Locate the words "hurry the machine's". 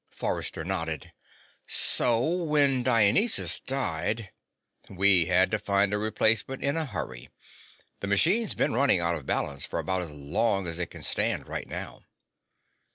6.87-8.55